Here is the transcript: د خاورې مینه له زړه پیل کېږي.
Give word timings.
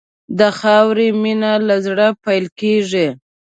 د 0.39 0.41
خاورې 0.59 1.07
مینه 1.21 1.53
له 1.67 1.75
زړه 1.85 2.07
پیل 2.23 2.45
کېږي. 2.59 3.07